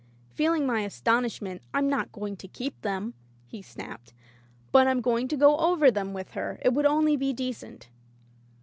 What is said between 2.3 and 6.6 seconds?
to keep them," he snapped, "but Fm going over them with her—